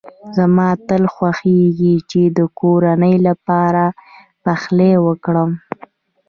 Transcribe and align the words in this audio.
زما 0.35 0.69
تل 0.87 1.03
خوښېږی 1.13 1.95
چي 2.09 2.21
د 2.37 2.39
کورنۍ 2.59 3.15
لپاره 3.27 3.83
پخلی 4.43 4.93
وکړم. 5.05 5.51